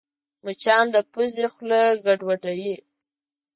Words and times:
مچان 0.45 0.85
د 0.93 0.95
پوزې 1.11 1.45
خوله 1.53 1.81
ګډوډوي 2.05 2.75